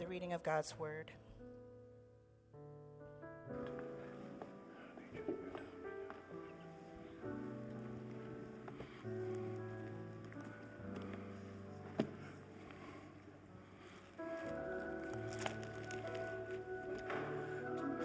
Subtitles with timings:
[0.00, 1.10] The reading of God's word.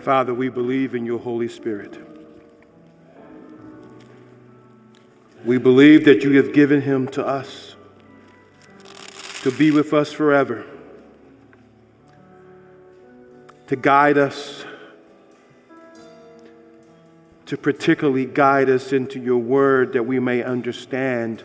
[0.01, 1.97] Father, we believe in your Holy Spirit.
[5.45, 7.77] We believe that you have given him to us
[9.43, 10.65] to be with us forever,
[13.67, 14.65] to guide us,
[17.47, 21.43] to particularly guide us into your word that we may understand,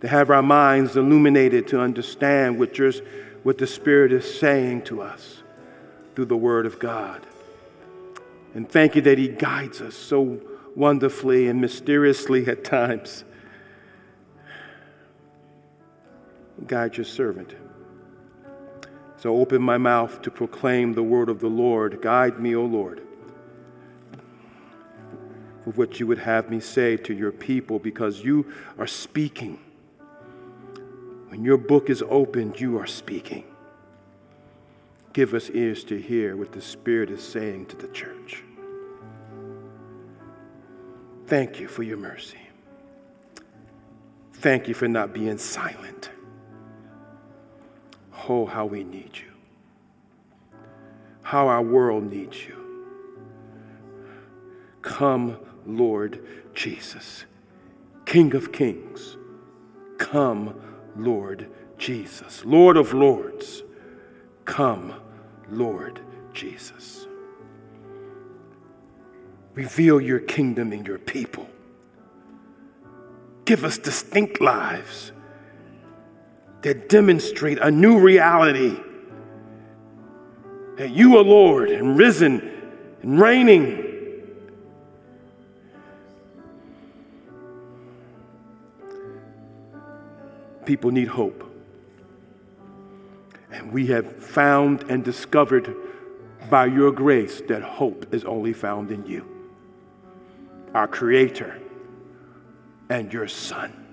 [0.00, 2.92] to have our minds illuminated to understand what, your,
[3.42, 5.42] what the Spirit is saying to us
[6.14, 7.24] through the word of God.
[8.54, 10.40] And thank you that he guides us so
[10.74, 13.24] wonderfully and mysteriously at times.
[16.66, 17.54] Guide your servant.
[19.18, 22.00] So open my mouth to proclaim the word of the Lord.
[22.00, 23.02] Guide me, O Lord,
[25.64, 28.46] for what you would have me say to your people, because you
[28.78, 29.58] are speaking.
[31.28, 33.42] When your book is opened, you are speaking.
[35.12, 38.44] Give us ears to hear what the Spirit is saying to the church.
[41.26, 42.38] Thank you for your mercy.
[44.34, 46.10] Thank you for not being silent.
[48.28, 49.32] Oh, how we need you.
[51.22, 52.56] How our world needs you.
[54.82, 57.24] Come, Lord Jesus,
[58.04, 59.16] King of kings.
[59.96, 60.60] Come,
[60.96, 63.62] Lord Jesus, Lord of lords.
[64.44, 64.94] Come,
[65.50, 66.00] Lord
[66.32, 67.06] Jesus.
[69.54, 71.48] Reveal your kingdom in your people.
[73.44, 75.12] Give us distinct lives
[76.62, 78.78] that demonstrate a new reality
[80.76, 82.40] that you are Lord and risen
[83.02, 83.84] and reigning.
[90.64, 91.44] People need hope.
[93.50, 95.74] And we have found and discovered
[96.50, 99.26] by your grace that hope is only found in you,
[100.74, 101.60] our Creator
[102.88, 103.87] and your Son.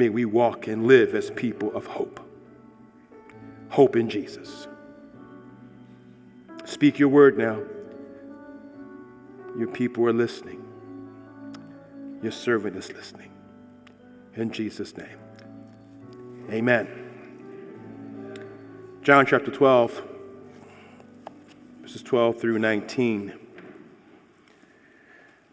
[0.00, 2.26] May we walk and live as people of hope.
[3.68, 4.66] Hope in Jesus.
[6.64, 7.60] Speak your word now.
[9.58, 10.64] Your people are listening.
[12.22, 13.30] Your servant is listening.
[14.36, 15.18] In Jesus' name.
[16.50, 16.88] Amen.
[19.02, 20.02] John chapter 12,
[21.82, 23.39] verses 12 through 19.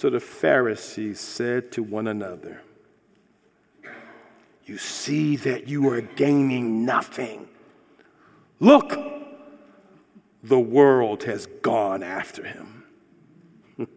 [0.00, 2.62] So the Pharisees said to one another,
[4.64, 7.46] You see that you are gaining nothing.
[8.60, 8.98] Look,
[10.42, 12.84] the world has gone after him.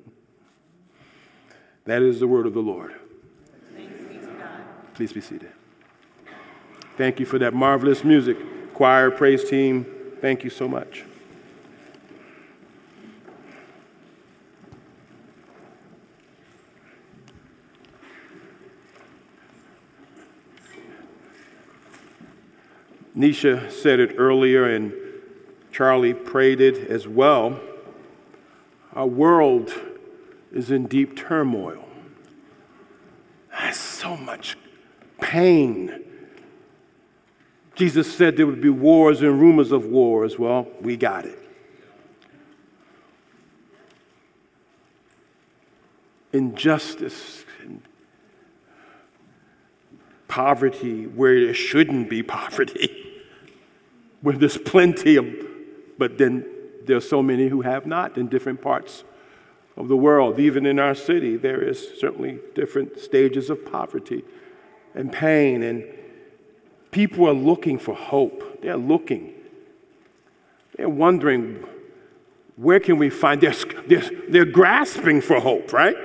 [1.85, 2.93] That is the word of the Lord.
[4.93, 5.53] Please be seated.
[6.97, 8.35] Thank you for that marvelous music.
[8.73, 9.85] Choir, praise team,
[10.19, 11.05] thank you so much.
[23.17, 24.93] Nisha said it earlier, and
[25.71, 27.59] Charlie prayed it as well.
[28.93, 29.73] Our world
[30.51, 31.83] is in deep turmoil.
[33.59, 34.57] There's so much
[35.21, 36.03] pain.
[37.75, 40.37] Jesus said there would be wars and rumors of wars.
[40.37, 41.39] Well, we got it.
[46.31, 47.81] Injustice and
[50.27, 53.02] poverty where there shouldn't be poverty,
[54.23, 55.27] where there's plenty of,
[55.97, 56.45] but then
[56.85, 59.03] there's so many who have not in different parts
[59.75, 60.39] of the world.
[60.39, 64.23] Even in our city, there is certainly different stages of poverty
[64.95, 65.83] and pain, and
[66.91, 68.61] people are looking for hope.
[68.61, 69.33] They're looking.
[70.77, 71.65] They're wondering,
[72.55, 73.41] where can we find?
[73.41, 73.55] They're,
[73.87, 75.97] they're, they're grasping for hope, right?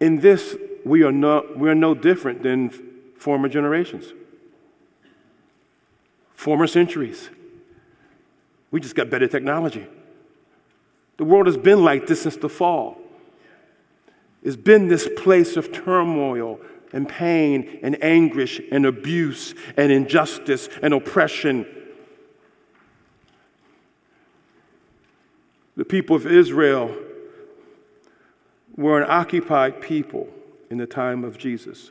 [0.00, 0.56] In this,
[0.86, 2.70] we are, not, we are no different than
[3.18, 4.12] former generations,
[6.32, 7.28] former centuries.
[8.70, 9.84] We just got better technology.
[11.16, 12.98] The world has been like this since the fall.
[14.44, 16.60] It's been this place of turmoil
[16.92, 21.66] and pain and anguish and abuse and injustice and oppression.
[25.76, 26.96] The people of Israel
[28.76, 30.28] were an occupied people
[30.70, 31.90] in the time of Jesus.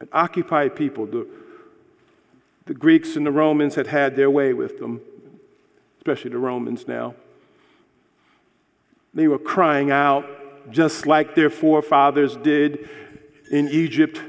[0.00, 1.06] An occupied people.
[1.06, 1.26] The,
[2.66, 5.00] the Greeks and the Romans had had their way with them,
[5.98, 7.14] especially the Romans now.
[9.12, 10.26] They were crying out
[10.70, 12.88] just like their forefathers did
[13.50, 14.20] in Egypt.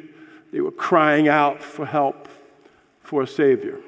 [0.52, 2.28] They were crying out for help,
[3.02, 3.80] for a Savior.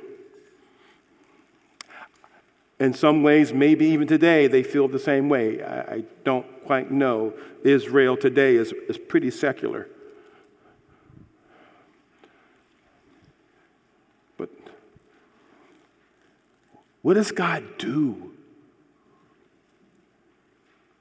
[2.79, 5.63] In some ways, maybe even today, they feel the same way.
[5.63, 7.33] I, I don't quite know.
[7.63, 9.87] Israel today is, is pretty secular.
[14.37, 14.49] But
[17.01, 18.31] what does God do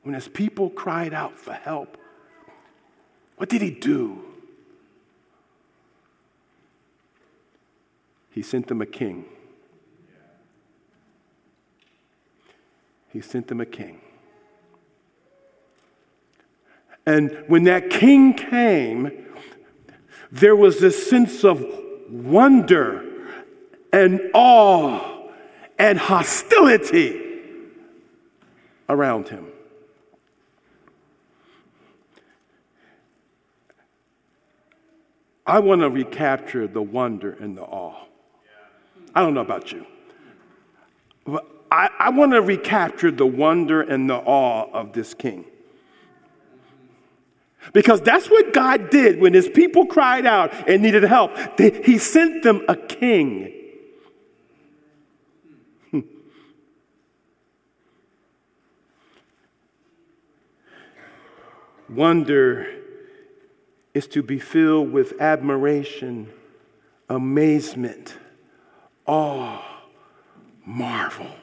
[0.03, 1.99] when his people cried out for help?
[3.37, 4.23] What did he do?
[8.31, 9.27] He sent them a king.
[13.17, 13.99] He sent them a king.
[17.07, 19.11] And when that king came,
[20.31, 21.65] there was this sense of
[22.11, 23.11] wonder
[23.91, 25.31] and awe
[25.79, 27.39] and hostility
[28.87, 29.47] around him.
[35.47, 38.05] I want to recapture the wonder and the awe.
[39.15, 39.87] I don't know about you.
[41.71, 45.45] I, I want to recapture the wonder and the awe of this king.
[47.73, 51.33] Because that's what God did when his people cried out and needed help.
[51.59, 53.53] He sent them a king.
[55.91, 56.01] Hmm.
[61.89, 62.69] Wonder
[63.95, 66.31] is to be filled with admiration,
[67.09, 68.15] amazement,
[69.07, 69.65] awe,
[70.65, 71.35] marvel.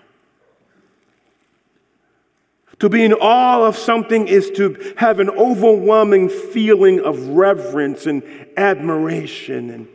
[2.83, 8.21] To be in awe of something is to have an overwhelming feeling of reverence and
[8.57, 9.87] admiration and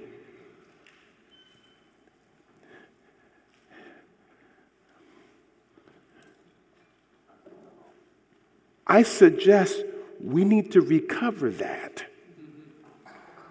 [8.87, 9.85] I suggest
[10.19, 12.07] we need to recover that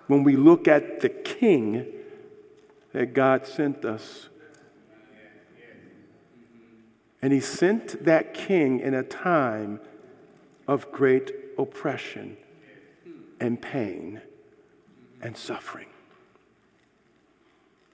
[0.08, 1.86] when we look at the king
[2.92, 4.30] that God sent us
[7.22, 9.80] and he sent that king in a time
[10.68, 12.38] of great oppression
[13.40, 14.22] and pain
[15.22, 15.88] and suffering.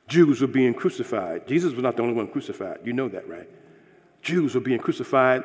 [0.07, 1.47] Jews were being crucified.
[1.47, 2.79] Jesus was not the only one crucified.
[2.83, 3.50] You know that, right?
[4.21, 5.43] Jews were being crucified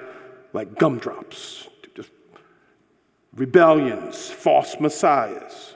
[0.53, 1.69] like gumdrops.
[1.95, 2.11] Just
[3.35, 5.75] rebellions, false messiahs.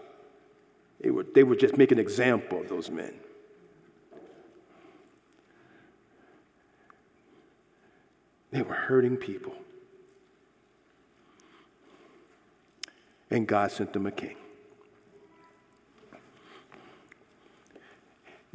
[1.00, 3.15] They were, they were just making an example of those men.
[8.52, 9.54] They were hurting people.
[13.30, 14.37] And God sent them a king.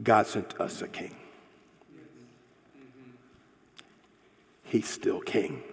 [0.02, 1.16] God sent us a king.
[4.64, 5.64] He's still king.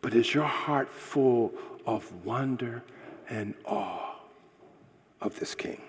[0.00, 1.52] But is your heart full
[1.84, 2.84] of wonder
[3.28, 4.14] and awe
[5.20, 5.80] of this king?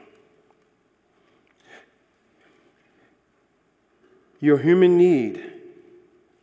[4.39, 5.43] Your human need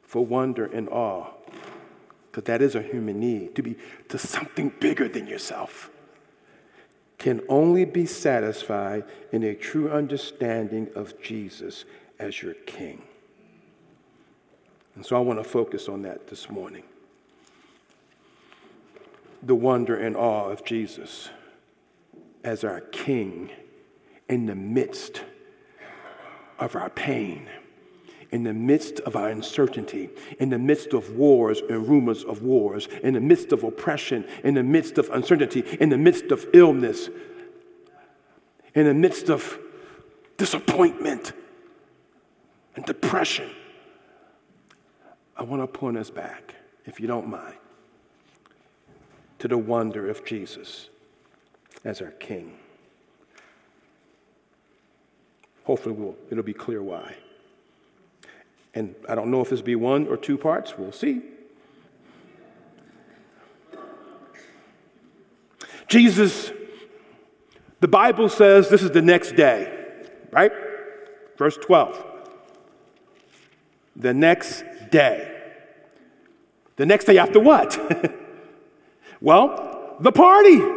[0.02, 1.26] for wonder and awe,
[2.30, 3.76] because that is a human need, to be
[4.08, 5.90] to something bigger than yourself,
[7.18, 11.84] can only be satisfied in a true understanding of Jesus
[12.18, 13.02] as your King.
[14.94, 16.84] And so I want to focus on that this morning.
[19.42, 21.30] The wonder and awe of Jesus
[22.44, 23.50] as our King
[24.28, 25.22] in the midst
[26.58, 27.48] of our pain
[28.36, 32.86] in the midst of our uncertainty, in the midst of wars and rumors of wars,
[33.02, 37.08] in the midst of oppression, in the midst of uncertainty, in the midst of illness,
[38.74, 39.58] in the midst of
[40.36, 41.32] disappointment
[42.74, 43.48] and depression.
[45.34, 47.56] I want to point us back, if you don't mind,
[49.38, 50.90] to the wonder of Jesus
[51.86, 52.58] as our King.
[55.64, 57.14] Hopefully, we'll, it'll be clear why.
[58.76, 60.74] And I don't know if this will be one or two parts.
[60.76, 61.22] We'll see.
[65.88, 66.52] Jesus,
[67.80, 69.72] the Bible says this is the next day,
[70.30, 70.52] right?
[71.38, 72.04] Verse 12.
[73.96, 75.32] The next day.
[76.76, 77.80] The next day after what?
[79.22, 80.75] well, the party.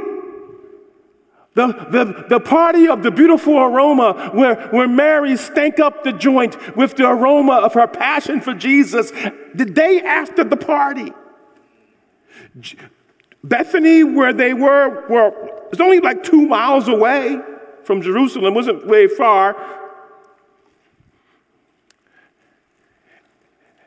[1.56, 6.78] The, the, the party of the beautiful aroma where, where Mary stank up the joint
[6.78, 9.12] with the aroma of her passion for Jesus
[9.54, 11.12] the day after the party.
[13.44, 17.40] Bethany, where they were, were it's only like two miles away
[17.84, 19.56] from Jerusalem, wasn't very far.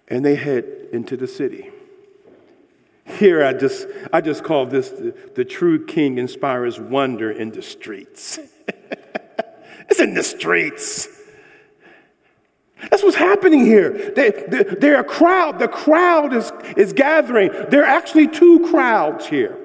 [0.08, 1.70] And they head into the city.
[3.18, 7.62] Here, I just, I just call this the, the true king inspires wonder in the
[7.62, 8.38] streets.
[9.88, 11.08] it's in the streets.
[12.90, 14.12] That's what's happening here.
[14.14, 15.58] They, they, they're a crowd.
[15.58, 17.50] The crowd is, is gathering.
[17.70, 19.58] There are actually two crowds here.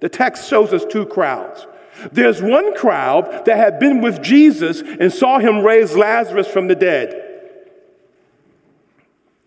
[0.00, 1.66] The text shows us two crowds.
[2.12, 6.74] There's one crowd that had been with Jesus and saw him raise Lazarus from the
[6.74, 7.22] dead.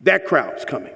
[0.01, 0.93] That crowd's coming.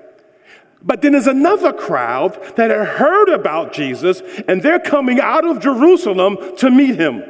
[0.84, 5.62] But then there's another crowd that had heard about Jesus and they're coming out of
[5.62, 7.24] Jerusalem to meet him.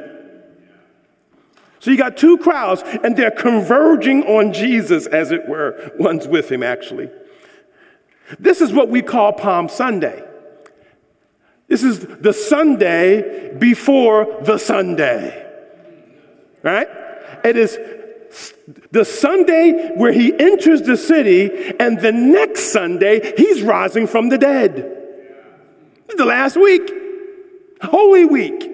[1.78, 5.92] So you got two crowds and they're converging on Jesus, as it were.
[5.98, 7.10] One's with him, actually.
[8.38, 10.24] This is what we call Palm Sunday.
[11.68, 15.42] This is the Sunday before the Sunday.
[16.62, 16.88] Right?
[17.44, 17.78] It is
[18.90, 24.38] the Sunday where he enters the city, and the next Sunday, he's rising from the
[24.38, 24.90] dead.
[26.16, 26.90] The last week,
[27.82, 28.70] Holy Week.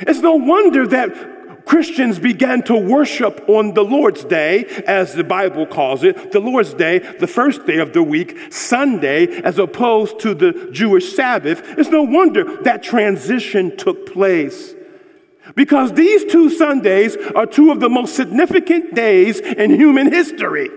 [0.00, 5.66] It's no wonder that Christians began to worship on the Lord's Day, as the Bible
[5.66, 10.34] calls it, the Lord's Day, the first day of the week, Sunday, as opposed to
[10.34, 11.62] the Jewish Sabbath.
[11.78, 14.74] It's no wonder that transition took place.
[15.54, 20.70] Because these two Sundays are two of the most significant days in human history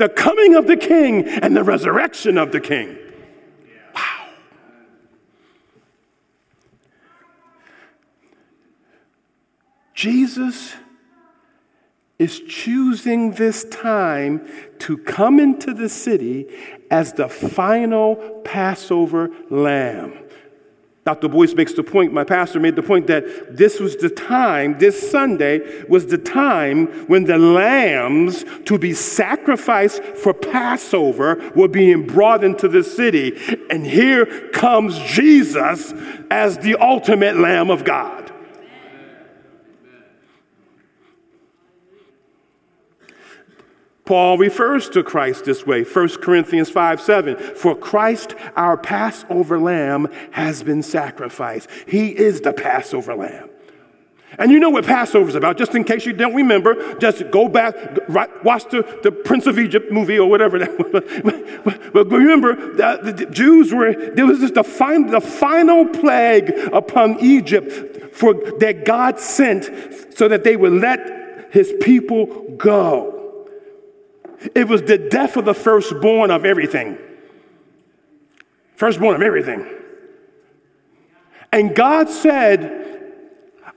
[0.00, 2.96] the coming of the King and the resurrection of the King.
[3.94, 4.28] Wow.
[9.92, 10.74] Jesus
[12.18, 14.48] is choosing this time
[14.78, 16.46] to come into the city
[16.90, 20.14] as the final Passover lamb.
[21.06, 21.28] Dr.
[21.28, 25.10] Boice makes the point, my pastor made the point that this was the time, this
[25.10, 32.44] Sunday was the time when the lambs to be sacrificed for Passover were being brought
[32.44, 33.34] into the city.
[33.70, 35.94] And here comes Jesus
[36.30, 38.29] as the ultimate Lamb of God.
[44.10, 47.36] Paul refers to Christ this way 1 Corinthians 5 7.
[47.54, 51.70] For Christ, our Passover lamb, has been sacrificed.
[51.86, 53.48] He is the Passover lamb.
[54.36, 57.48] And you know what Passover is about, just in case you don't remember, just go
[57.48, 57.76] back,
[58.42, 60.58] watch the, the Prince of Egypt movie or whatever.
[60.66, 67.20] but remember, the, the Jews were, there was just the, fin, the final plague upon
[67.20, 69.70] Egypt for, that God sent
[70.16, 72.26] so that they would let his people
[72.56, 73.19] go.
[74.54, 76.98] It was the death of the firstborn of everything.
[78.76, 79.66] Firstborn of everything.
[81.52, 82.80] And God said,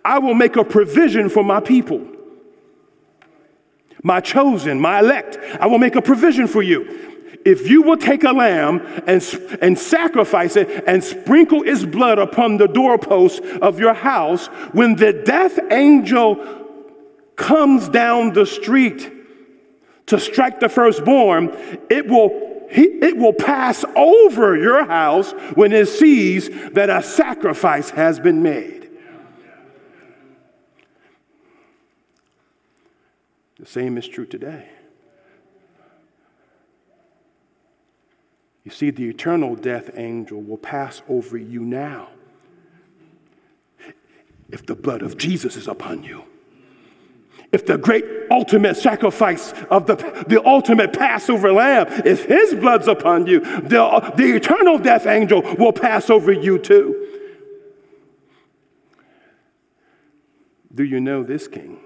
[0.05, 2.05] I will make a provision for my people,
[4.03, 5.37] my chosen, my elect.
[5.59, 6.99] I will make a provision for you.
[7.45, 9.21] If you will take a lamb and,
[9.61, 15.11] and sacrifice it and sprinkle its blood upon the doorpost of your house, when the
[15.11, 16.63] death angel
[17.35, 19.11] comes down the street,
[20.07, 21.49] to strike the firstborn,
[21.89, 22.29] it will,
[22.69, 28.89] it will pass over your house when it sees that a sacrifice has been made.
[33.59, 34.67] The same is true today.
[38.65, 42.09] You see, the eternal death angel will pass over you now
[44.49, 46.23] if the blood of Jesus is upon you
[47.53, 49.95] if the great ultimate sacrifice of the,
[50.27, 55.71] the ultimate Passover lamb, if his blood's upon you, the, the eternal death angel will
[55.71, 56.99] pass over you too.
[60.73, 61.79] Do you know this king?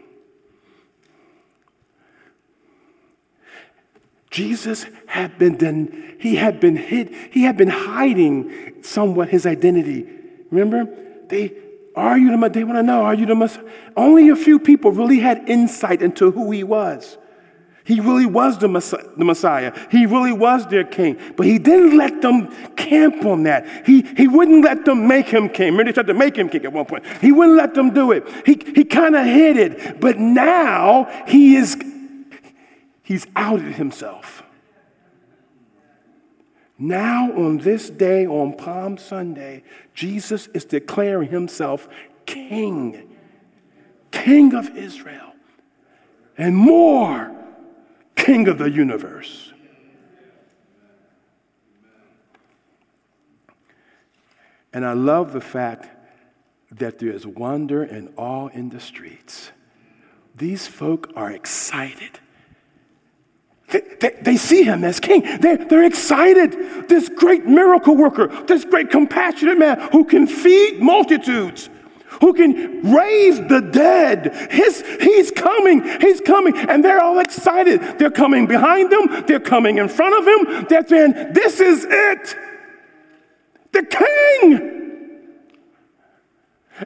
[4.31, 10.07] Jesus had been he had been hid, he had been hiding somewhat his identity.
[10.49, 10.87] Remember?
[11.27, 11.53] They
[11.97, 13.63] are you the They want to know, are you the Messiah?
[13.95, 17.17] Only a few people really had insight into who he was.
[17.87, 19.73] He really was the Messiah.
[19.89, 21.17] He really was their king.
[21.37, 23.85] But he didn't let them camp on that.
[23.85, 25.67] He, he wouldn't let them make him king.
[25.67, 27.05] Remember, they tried to make him king at one point.
[27.21, 28.27] He wouldn't let them do it.
[28.45, 30.01] He, he kind of hid it.
[30.01, 31.81] But now he is,
[33.03, 34.36] he's outed himself.
[36.79, 41.87] Now, on this day, on Palm Sunday, Jesus is declaring himself
[42.25, 43.15] king,
[44.11, 45.33] king of Israel,
[46.37, 47.35] and more,
[48.15, 49.51] king of the universe.
[54.71, 55.89] And I love the fact
[56.71, 59.51] that there is wonder and awe in the streets.
[60.35, 62.19] These folk are excited.
[63.69, 65.23] They, they, they, see him as king.
[65.41, 66.87] They're, they're excited.
[66.87, 71.69] This great miracle worker, this great compassionate man who can feed multitudes,
[72.21, 74.33] who can raise the dead.
[74.51, 75.83] His, he's coming.
[75.99, 76.57] He's coming.
[76.57, 77.81] And they're all excited.
[77.99, 79.25] They're coming behind him.
[79.27, 80.65] They're coming in front of him.
[80.69, 82.35] They're saying, This is it.
[83.73, 84.76] The king.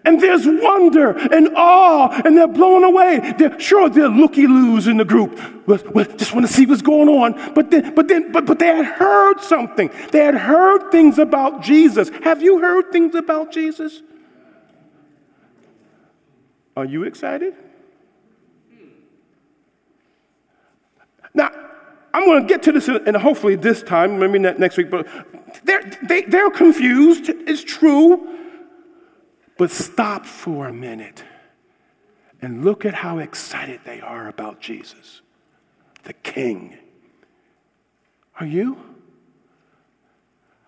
[0.06, 3.34] And there's wonder and awe, and they're blown away.
[3.38, 5.40] They're, sure, they're looky loos in the group.
[5.68, 7.54] We, we just want to see what's going on.
[7.54, 9.90] But then, but then, but, but they had heard something.
[10.12, 12.10] They had heard things about Jesus.
[12.24, 14.02] Have you heard things about Jesus?
[16.78, 17.54] Are you excited?
[21.34, 21.52] Now,
[22.14, 25.08] I'm going to get to this, and hopefully this time, maybe next week, but
[25.64, 27.30] they're, they, they're confused.
[27.30, 28.38] It's true.
[29.62, 31.24] But stop for a minute
[32.42, 35.22] and look at how excited they are about Jesus,
[36.02, 36.80] the King.
[38.40, 38.80] Are you?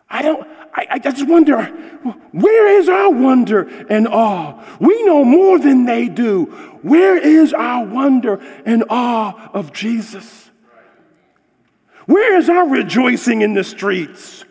[0.07, 1.63] I don't, I, I, just wonder,
[2.33, 4.63] where is our wonder and awe?
[4.79, 6.45] We know more than they do.
[6.83, 10.51] Where is our wonder and awe of Jesus?
[12.05, 14.45] Where is our rejoicing in the streets?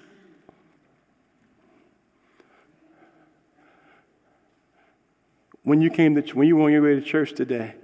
[5.65, 7.75] When you came to when you were on your way to church today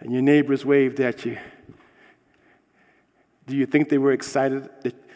[0.00, 1.38] and your neighbors waved at you
[3.46, 4.68] do you think they were excited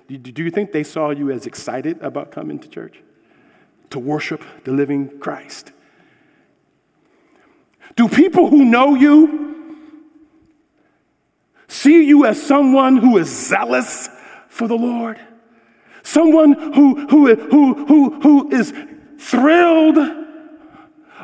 [0.08, 3.02] do you think they saw you as excited about coming to church?
[3.90, 5.72] To worship the living christ?
[7.94, 9.86] Do people who know you
[11.68, 14.08] see you as someone who is zealous
[14.48, 15.20] for the lord?
[16.02, 18.72] Someone who, who, who, who, who is
[19.18, 19.98] thrilled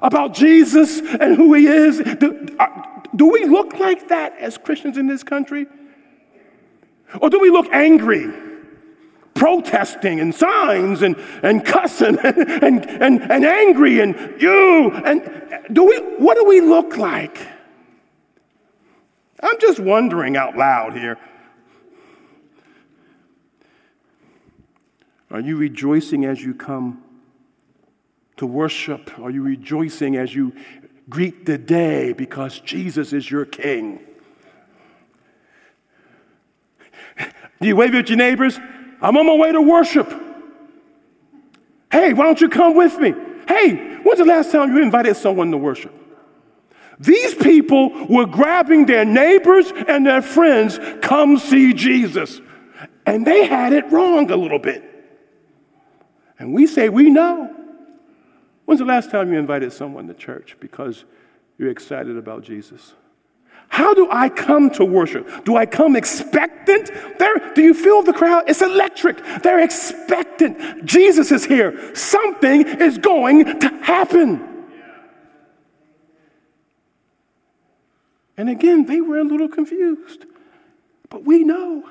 [0.05, 1.99] about Jesus and who he is?
[1.99, 2.67] Do, uh,
[3.17, 5.67] do we look like that as Christians in this country?
[7.21, 8.33] Or do we look angry?
[9.35, 15.85] protesting and signs and, and cussing and, and, and, and, angry and you and do
[15.85, 17.37] we what do we look like
[19.43, 21.19] i'm just wondering out loud here
[25.33, 27.04] are you rejoicing as you come
[28.37, 29.19] to worship?
[29.19, 30.53] Are you rejoicing as you
[31.09, 34.01] greet the day because Jesus is your King?
[37.61, 38.59] Do you wave at your neighbors?
[39.01, 40.13] I'm on my way to worship.
[41.91, 43.15] Hey, why don't you come with me?
[43.47, 45.95] Hey, when's the last time you invited someone to worship?
[46.99, 52.41] These people were grabbing their neighbors and their friends, come see Jesus.
[53.07, 54.83] And they had it wrong a little bit.
[56.39, 57.64] And we say, we know.
[58.65, 61.05] When's the last time you invited someone to church because
[61.59, 62.95] you're excited about Jesus?
[63.69, 65.45] How do I come to worship?
[65.45, 66.91] Do I come expectant?
[67.55, 68.45] Do you feel the crowd?
[68.47, 69.23] It's electric.
[69.43, 70.85] They're expectant.
[70.85, 71.95] Jesus is here.
[71.95, 74.49] Something is going to happen.
[78.37, 80.27] And again, they were a little confused.
[81.09, 81.89] But we know.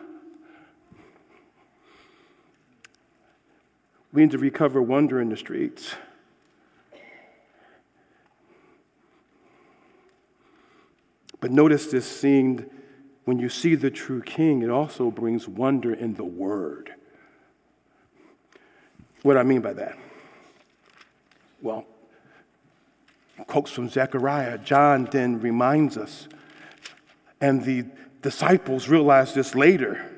[4.12, 5.96] We need to recover wonder in the streets.
[11.44, 12.70] But notice this scene
[13.26, 16.94] when you see the true king, it also brings wonder in the word.
[19.24, 19.98] What do I mean by that?
[21.62, 21.86] Well,
[23.46, 24.60] quotes from Zechariah.
[24.60, 26.30] John then reminds us,
[27.42, 27.88] and the
[28.22, 30.10] disciples realized this later,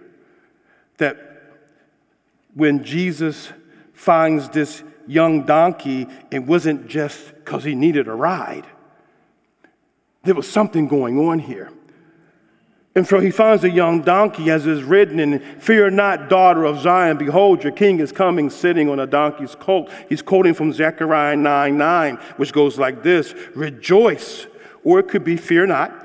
[0.97, 1.41] that
[2.53, 3.51] when Jesus
[3.95, 8.67] finds this young donkey, it wasn't just because he needed a ride.
[10.25, 11.71] There was something going on here.
[12.95, 16.79] And so he finds a young donkey as is ridden, and fear not, daughter of
[16.79, 19.91] Zion, behold, your king is coming sitting on a donkey's colt.
[20.07, 24.47] He's quoting from Zechariah 9 9, which goes like this Rejoice,
[24.85, 26.04] or it could be fear not.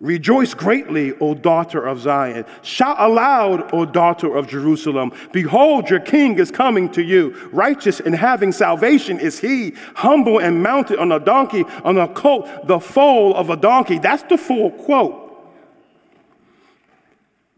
[0.00, 2.44] Rejoice greatly, O daughter of Zion.
[2.60, 5.10] Shout aloud, O daughter of Jerusalem.
[5.32, 7.48] Behold, your king is coming to you.
[7.50, 12.46] Righteous and having salvation is he, humble and mounted on a donkey, on a colt,
[12.66, 13.98] the foal of a donkey.
[13.98, 15.22] That's the full quote.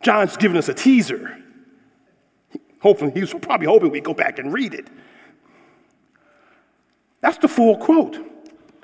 [0.00, 1.36] John's giving us a teaser.
[2.80, 4.86] Hopefully, he was probably hoping we'd go back and read it.
[7.20, 8.16] That's the full quote.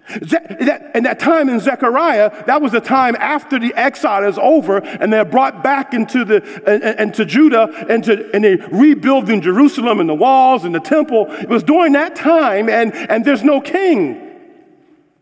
[0.06, 5.12] And that time in Zechariah, that was the time after the exile is over and
[5.12, 10.14] they're brought back into, the, into Judah and, to, and they're rebuilding Jerusalem and the
[10.14, 11.26] walls and the temple.
[11.30, 14.30] It was during that time and, and there's no king.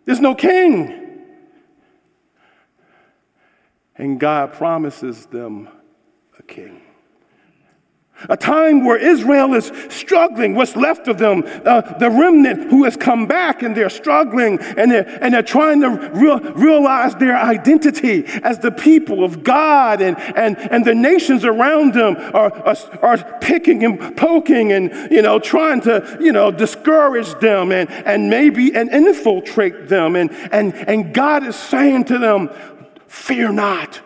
[0.05, 0.99] There's no king.
[3.95, 5.68] And God promises them
[6.38, 6.82] a king.
[8.28, 12.96] A time where Israel is struggling, what's left of them, uh, the remnant who has
[12.96, 18.24] come back and they're struggling and they're, and they're trying to real, realize their identity
[18.42, 23.38] as the people of God, and, and, and the nations around them are, are, are
[23.40, 28.74] picking and poking and you know, trying to you know, discourage them and, and maybe
[28.74, 30.16] and infiltrate them.
[30.16, 32.50] And, and, and God is saying to them,
[33.06, 34.00] Fear not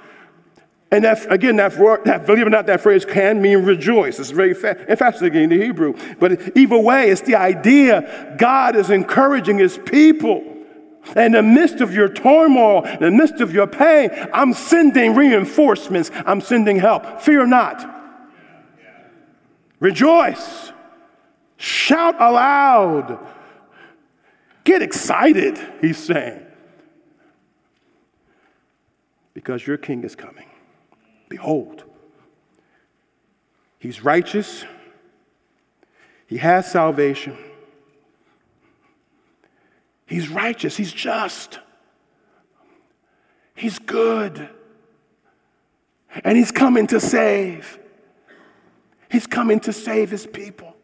[0.90, 1.72] and that, again, that,
[2.04, 4.20] that, believe it or not, that phrase can mean rejoice.
[4.20, 5.94] It's very fa- fascinating in the Hebrew.
[6.20, 10.52] But either way, it's the idea God is encouraging his people.
[11.16, 16.10] In the midst of your turmoil, in the midst of your pain, I'm sending reinforcements.
[16.24, 17.20] I'm sending help.
[17.20, 17.92] Fear not.
[19.80, 20.72] Rejoice.
[21.56, 23.24] Shout aloud.
[24.64, 26.44] Get excited, he's saying.
[29.34, 30.45] Because your king is coming.
[31.28, 31.84] Behold,
[33.78, 34.64] he's righteous,
[36.26, 37.36] he has salvation,
[40.06, 41.58] he's righteous, he's just,
[43.54, 44.48] he's good,
[46.24, 47.78] and he's coming to save.
[49.10, 50.75] He's coming to save his people.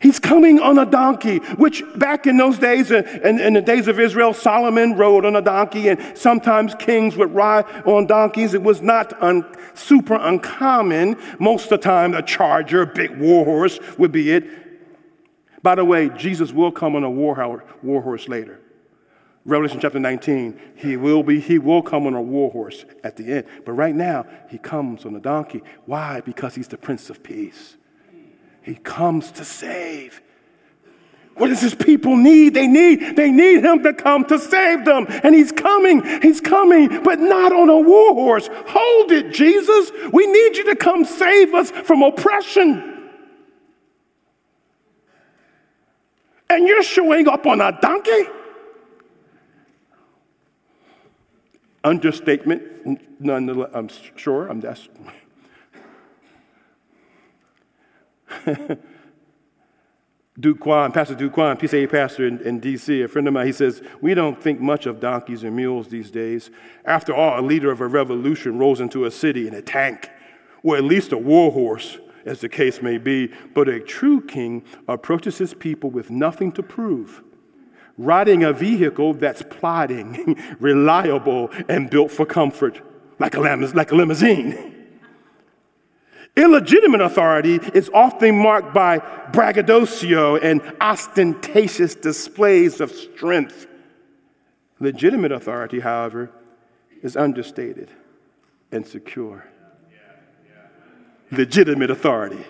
[0.00, 3.88] He's coming on a donkey, which back in those days, uh, in, in, the days
[3.88, 8.54] of Israel, Solomon rode on a donkey, and sometimes kings would ride on donkeys.
[8.54, 11.16] It was not un, super uncommon.
[11.38, 14.44] Most of the time, a charger, a big war horse would be it.
[15.62, 18.60] By the way, Jesus will come on a war, war horse later.
[19.44, 23.32] Revelation chapter 19, he will be, he will come on a war horse at the
[23.32, 23.46] end.
[23.64, 25.62] But right now, he comes on a donkey.
[25.84, 26.20] Why?
[26.20, 27.76] Because he's the Prince of Peace.
[28.62, 30.22] He comes to save.
[31.34, 32.54] What does his people need?
[32.54, 35.06] They need, they need him to come to save them.
[35.08, 38.48] And he's coming, he's coming, but not on a war horse.
[38.52, 39.90] Hold it, Jesus.
[40.12, 43.10] We need you to come save us from oppression.
[46.50, 48.24] And you're showing up on a donkey?
[51.82, 52.62] Understatement,
[53.18, 54.90] nonetheless, I'm sure, I'm just
[60.40, 63.52] Duke Kwon, Pastor Duke Kwon, PCA pastor in, in D.C., a friend of mine, he
[63.52, 66.50] says, We don't think much of donkeys and mules these days.
[66.86, 70.08] After all, a leader of a revolution rolls into a city in a tank,
[70.62, 73.30] or at least a war horse, as the case may be.
[73.52, 77.22] But a true king approaches his people with nothing to prove,
[77.98, 82.80] riding a vehicle that's plodding, reliable, and built for comfort,
[83.18, 84.81] like a, like a limousine.
[86.34, 88.98] Illegitimate authority is often marked by
[89.32, 93.66] braggadocio and ostentatious displays of strength.
[94.80, 96.30] Legitimate authority, however,
[97.02, 97.90] is understated
[98.70, 99.46] and secure.
[101.30, 102.44] Legitimate authority.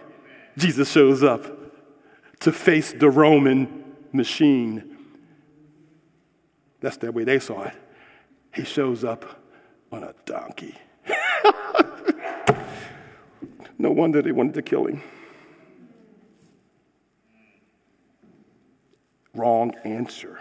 [0.57, 1.45] Jesus shows up
[2.41, 4.97] to face the Roman machine.
[6.81, 7.75] That's the way they saw it.
[8.55, 9.41] He shows up
[9.91, 10.77] on a donkey.
[13.83, 15.03] No wonder they wanted to kill him.
[19.35, 20.41] Wrong answer.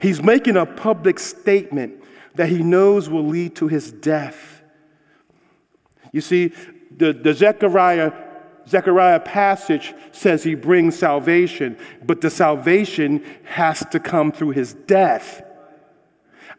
[0.00, 2.02] He's making a public statement
[2.34, 4.60] that he knows will lead to his death.
[6.10, 6.52] You see,
[6.96, 8.12] the, the Zechariah
[8.66, 15.42] Zechariah passage says he brings salvation, but the salvation has to come through his death.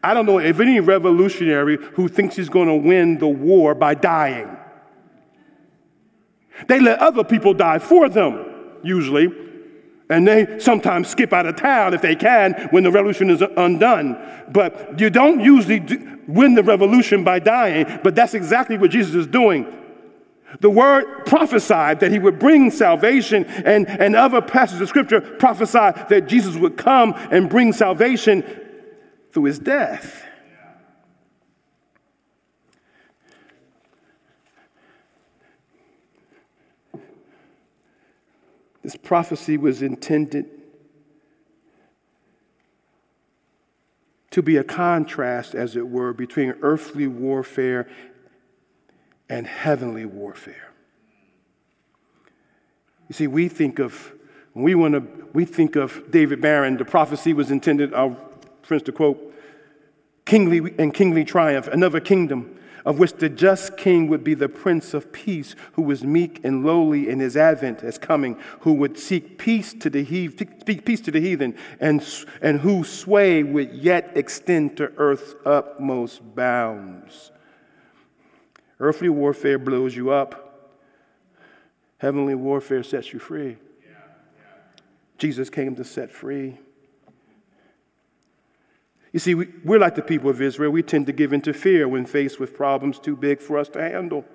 [0.02, 3.94] I don't know if any revolutionary who thinks he's going to win the war by
[3.94, 4.55] dying.
[6.68, 9.32] They let other people die for them, usually,
[10.08, 14.16] and they sometimes skip out of town if they can when the revolution is undone.
[14.50, 15.80] But you don't usually
[16.28, 19.72] win the revolution by dying, but that's exactly what Jesus is doing.
[20.60, 26.08] The word prophesied that he would bring salvation, and, and other passages of scripture prophesied
[26.08, 28.44] that Jesus would come and bring salvation
[29.32, 30.24] through his death.
[39.06, 40.50] Prophecy was intended
[44.32, 47.88] to be a contrast, as it were, between earthly warfare
[49.28, 50.72] and heavenly warfare.
[53.08, 54.12] You see, we think of,
[54.54, 58.18] we want to, we think of David Baron, the prophecy was intended, I'll
[58.68, 59.32] to quote,
[60.24, 64.94] kingly and kingly triumph, another kingdom of which the just king would be the prince
[64.94, 69.36] of peace, who was meek and lowly in his advent as coming, who would seek
[69.36, 72.02] peace to the heathen, speak peace to the heathen, and,
[72.40, 77.32] and whose sway would yet extend to earth's utmost bounds.
[78.78, 80.70] Earthly warfare blows you up.
[81.98, 83.56] Heavenly warfare sets you free.
[85.18, 86.58] Jesus came to set free.
[89.16, 90.70] You see, we, we're like the people of Israel.
[90.70, 93.66] We tend to give in to fear when faced with problems too big for us
[93.70, 94.26] to handle.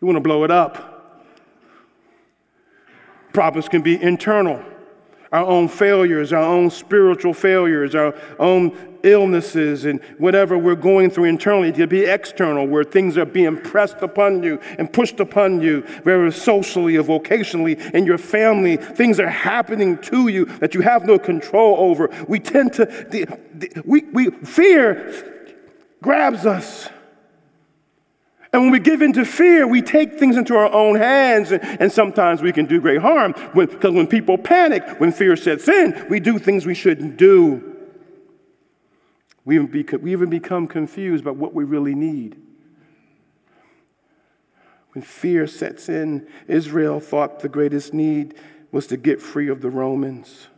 [0.00, 1.24] We want to blow it up.
[3.32, 4.62] Problems can be internal
[5.32, 11.24] our own failures, our own spiritual failures, our own illnesses, and whatever we're going through
[11.24, 15.82] internally to be external, where things are being pressed upon you and pushed upon you,
[16.02, 21.04] whether socially or vocationally, in your family, things are happening to you that you have
[21.06, 22.10] no control over.
[22.28, 25.52] We tend to, the, the, we, we, fear
[26.02, 26.88] grabs us.
[28.52, 31.62] And when we give in to fear, we take things into our own hands, and,
[31.62, 33.32] and sometimes we can do great harm.
[33.54, 37.75] Because when, when people panic, when fear sets in, we do things we shouldn't do.
[39.46, 42.36] We even, be, we even become confused about what we really need.
[44.92, 48.34] When fear sets in, Israel thought the greatest need
[48.72, 50.48] was to get free of the Romans.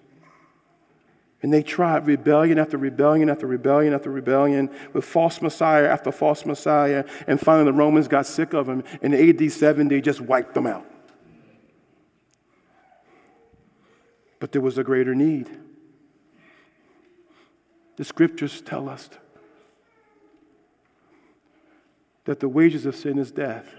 [1.43, 6.47] And they tried rebellion after rebellion after rebellion after rebellion with false Messiah after false
[6.47, 7.05] Messiah.
[7.27, 8.85] And finally, the Romans got sick of them.
[9.03, 10.87] In AD 70, just wiped them out.
[14.41, 15.51] But there was a greater need.
[17.99, 19.11] The scriptures tell us
[22.27, 23.75] that the wages of sin is death.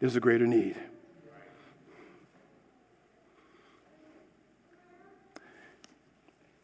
[0.00, 0.74] There's a greater need.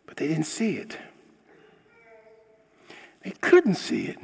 [0.04, 0.98] But they didn't see it.
[3.22, 4.18] They couldn't see it.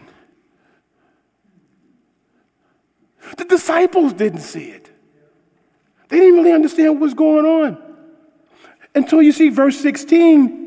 [3.37, 4.91] The disciples didn't see it.
[6.09, 7.81] They didn't really understand what was going on.
[8.93, 10.62] Until you see verse 16.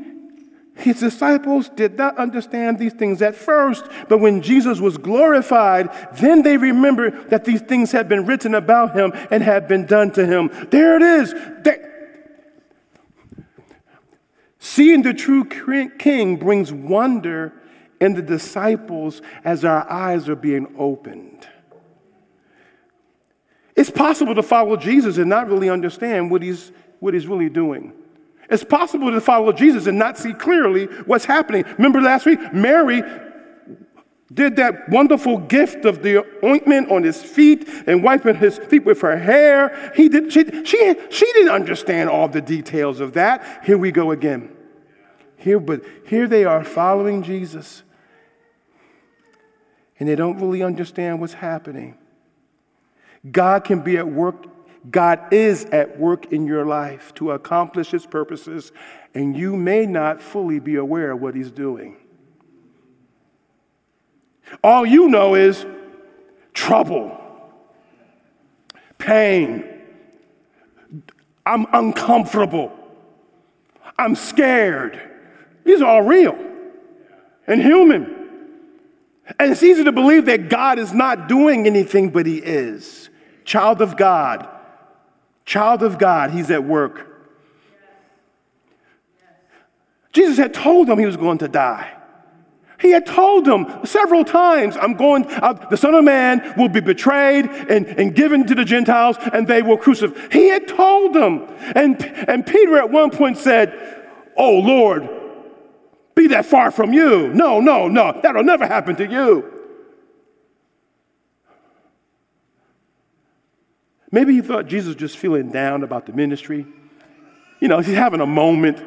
[0.76, 6.42] His disciples did not understand these things at first, but when Jesus was glorified, then
[6.42, 10.26] they remembered that these things had been written about him and had been done to
[10.26, 10.52] him.
[10.70, 11.34] There it is.
[14.60, 17.54] Seeing the true king brings wonder
[18.02, 21.48] in the disciples as our eyes are being opened.
[23.78, 27.94] It's possible to follow Jesus and not really understand what he's, what he's really doing.
[28.50, 31.64] It's possible to follow Jesus and not see clearly what's happening.
[31.78, 33.02] Remember last week, Mary
[34.34, 39.02] did that wonderful gift of the ointment on his feet and wiping his feet with
[39.02, 39.92] her hair.
[39.96, 43.64] He did, she, she, she didn't understand all the details of that.
[43.64, 44.52] Here we go again.
[45.38, 47.84] Here, but here they are following Jesus,
[50.00, 51.98] and they don't really understand what's happening.
[53.32, 54.48] God can be at work,
[54.92, 58.72] God is at work in your life to accomplish his purposes,
[59.14, 61.98] and you may not fully be aware of what he's doing.
[64.64, 65.66] All you know is
[66.54, 67.20] trouble,
[68.98, 69.64] pain.
[71.46, 72.72] I'm uncomfortable.
[73.98, 75.00] I'm scared.
[75.64, 76.38] These are all real
[77.48, 78.14] and human.
[79.40, 83.10] And it's easy to believe that God is not doing anything, but He is.
[83.44, 84.48] Child of God.
[85.46, 87.12] Child of God, He's at work.
[90.12, 91.92] Jesus had told them He was going to die.
[92.80, 96.82] He had told them several times, I'm going, uh, the Son of Man will be
[96.82, 100.20] betrayed and, and given to the Gentiles and they will crucify.
[100.32, 101.48] He had told them.
[101.74, 104.04] And, and Peter at one point said,
[104.36, 105.08] Oh Lord,
[106.16, 107.30] be that far from you.
[107.34, 109.55] No, no, no, that'll never happen to you.
[114.16, 116.66] Maybe he thought Jesus was just feeling down about the ministry.
[117.60, 118.82] You know, he's having a moment.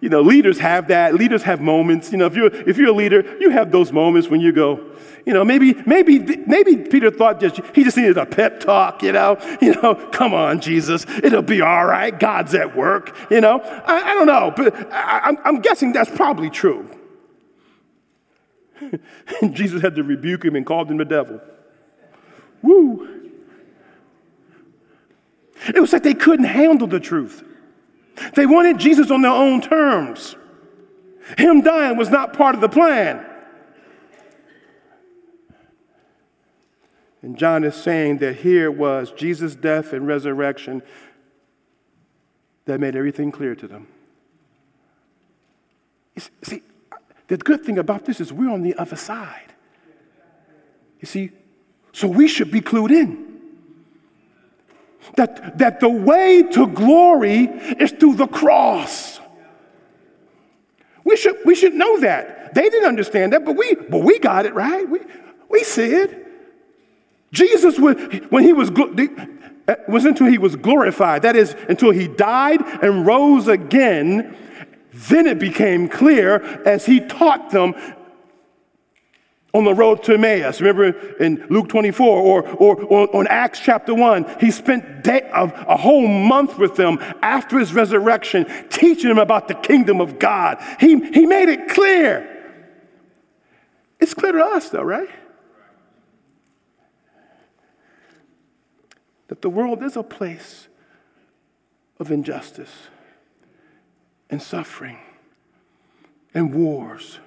[0.00, 1.16] You know, leaders have that.
[1.16, 2.12] Leaders have moments.
[2.12, 4.92] You know, if you're if you're a leader, you have those moments when you go,
[5.26, 9.02] you know, maybe maybe maybe Peter thought just he just needed a pep talk.
[9.02, 12.16] You know, you know, come on, Jesus, it'll be all right.
[12.16, 13.16] God's at work.
[13.32, 16.88] You know, I, I don't know, but I, I'm, I'm guessing that's probably true.
[19.50, 21.40] Jesus had to rebuke him and called him the devil.
[22.62, 23.17] Woo.
[25.66, 27.44] It was like they couldn't handle the truth.
[28.34, 30.36] They wanted Jesus on their own terms.
[31.36, 33.24] Him dying was not part of the plan.
[37.22, 40.82] And John is saying that here was Jesus' death and resurrection
[42.64, 43.88] that made everything clear to them.
[46.42, 46.62] See,
[47.26, 49.52] the good thing about this is we're on the other side.
[51.00, 51.30] You see,
[51.92, 53.27] so we should be clued in.
[55.16, 59.20] That, that the way to glory is through the cross.
[61.04, 62.54] We should, we should know that.
[62.54, 64.88] They didn't understand that, but we, but we got it, right?
[64.88, 65.00] We,
[65.48, 66.26] we see it.
[67.32, 72.60] Jesus, when he was, uh, was until he was glorified, that is, until he died
[72.82, 74.36] and rose again,
[74.92, 77.74] then it became clear as he taught them
[79.54, 80.60] on the road to Emmaus.
[80.60, 85.44] Remember in Luke 24 or, or, or on Acts chapter 1, he spent day, a,
[85.44, 90.62] a whole month with them after his resurrection, teaching them about the kingdom of God.
[90.78, 92.34] He, he made it clear.
[93.98, 95.08] It's clear to us, though, right?
[99.28, 100.68] That the world is a place
[101.98, 102.88] of injustice
[104.30, 104.98] and suffering
[106.34, 107.18] and wars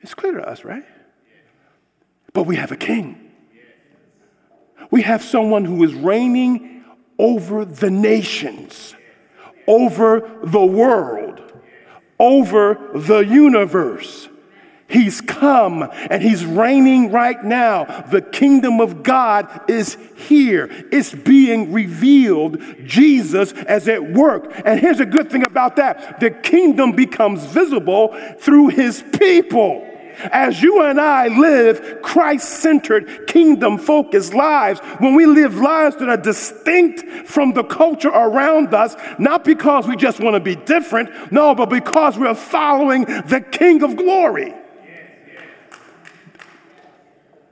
[0.00, 0.84] it's clear to us, right?
[2.32, 3.32] But we have a king.
[4.90, 6.84] We have someone who is reigning
[7.18, 8.94] over the nations,
[9.66, 11.42] over the world,
[12.18, 14.28] over the universe.
[14.88, 17.84] He's come and he's reigning right now.
[18.10, 20.70] The kingdom of God is here.
[20.90, 22.62] It's being revealed.
[22.84, 24.50] Jesus is at work.
[24.64, 29.87] And here's a good thing about that the kingdom becomes visible through his people.
[30.32, 36.08] As you and I live Christ centered, kingdom focused lives, when we live lives that
[36.08, 41.32] are distinct from the culture around us, not because we just want to be different,
[41.32, 44.54] no, but because we're following the King of glory.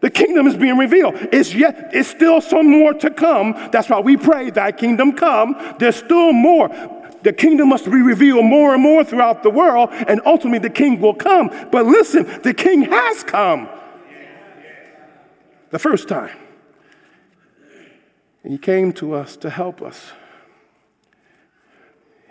[0.00, 1.14] The kingdom is being revealed.
[1.32, 3.52] It's yet, it's still some more to come.
[3.72, 5.56] That's why we pray, Thy kingdom come.
[5.78, 6.68] There's still more.
[7.26, 11.00] The kingdom must be revealed more and more throughout the world, and ultimately the king
[11.00, 11.50] will come.
[11.72, 13.68] But listen, the king has come
[15.70, 16.36] the first time.
[18.44, 20.12] And he came to us to help us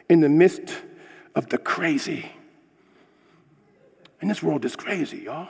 [0.08, 0.74] in the midst
[1.36, 2.32] of the crazy.
[4.22, 5.50] And this world is crazy, y'all.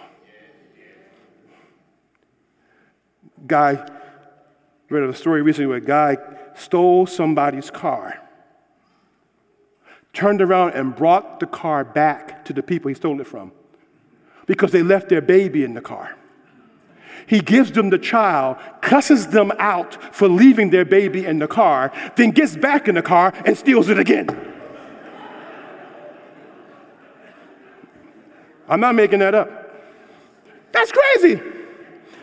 [3.45, 3.87] Guy
[4.89, 6.17] read a story recently where a guy
[6.55, 8.24] stole somebody's car
[10.15, 13.51] turned around and brought the car back to the people he stole it from
[14.47, 16.15] because they left their baby in the car.
[17.27, 21.91] He gives them the child, cusses them out for leaving their baby in the car,
[22.15, 24.29] then gets back in the car and steals it again.
[28.67, 29.49] I'm not making that up.
[30.71, 31.41] That's crazy.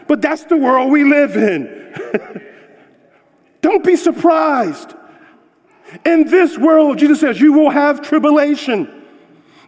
[0.09, 2.51] But that's the world we live in.
[3.61, 4.95] Don't be surprised
[6.05, 9.05] in this world, Jesus says, you will have tribulation,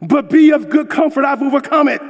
[0.00, 1.24] but be of good comfort.
[1.24, 2.00] I've overcome it.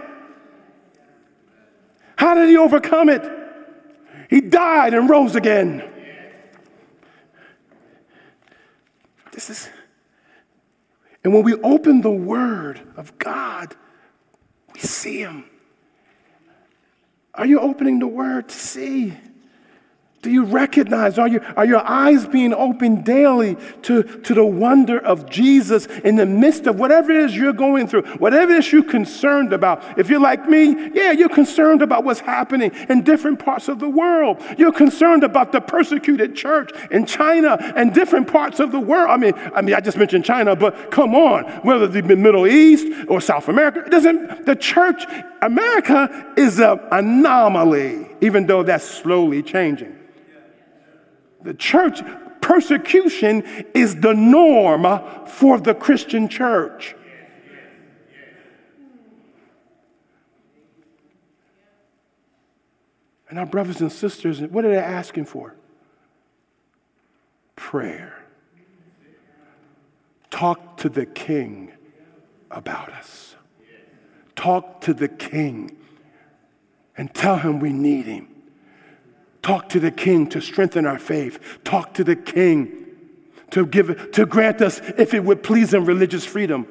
[2.16, 3.22] How did he overcome it?
[4.30, 5.90] He died and rose again.
[9.32, 9.68] This is,
[11.24, 13.74] and when we open the Word of God,
[14.72, 15.44] we see Him.
[17.34, 19.14] Are you opening the Word to see?
[20.24, 21.18] Do you recognize?
[21.18, 26.16] Are, you, are your eyes being opened daily to, to the wonder of Jesus in
[26.16, 29.98] the midst of whatever it is you're going through, whatever it is you're concerned about?
[29.98, 33.88] If you're like me, yeah, you're concerned about what's happening in different parts of the
[33.88, 34.42] world.
[34.56, 39.10] You're concerned about the persecuted church in China and different parts of the world.
[39.10, 42.46] I mean, I mean, I just mentioned China, but come on, whether it be Middle
[42.46, 44.46] East or South America, it doesn't.
[44.46, 45.04] The church,
[45.42, 49.98] America, is an anomaly, even though that's slowly changing.
[51.44, 52.00] The church
[52.40, 53.42] persecution
[53.74, 54.84] is the norm
[55.26, 56.96] for the Christian church.
[63.28, 65.54] And our brothers and sisters, what are they asking for?
[67.56, 68.24] Prayer.
[70.30, 71.72] Talk to the king
[72.50, 73.36] about us.
[74.34, 75.76] Talk to the king
[76.96, 78.33] and tell him we need him.
[79.44, 81.38] Talk to the king to strengthen our faith.
[81.64, 82.86] Talk to the king
[83.50, 86.66] to give to grant us, if it would please him, religious freedom.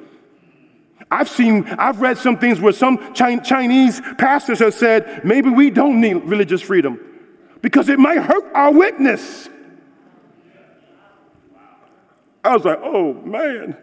[1.08, 6.00] I've seen, I've read some things where some Chinese pastors have said, maybe we don't
[6.00, 6.98] need religious freedom
[7.62, 9.48] because it might hurt our witness.
[12.42, 13.76] I was like, oh man.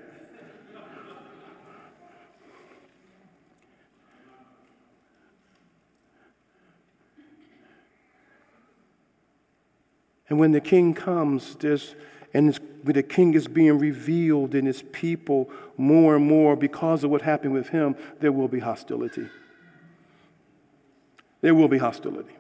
[10.32, 11.94] And when the king comes, there's,
[12.34, 17.22] and the king is being revealed in his people more and more because of what
[17.22, 19.28] happened with him, there will be hostility.
[21.42, 22.32] There will be hostility.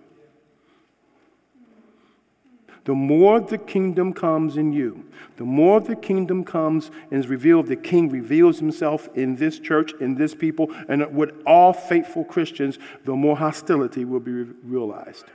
[2.85, 5.03] The more the kingdom comes in you,
[5.35, 9.91] the more the kingdom comes and is revealed, the king reveals himself in this church,
[9.99, 15.25] in this people, and with all faithful Christians, the more hostility will be realized.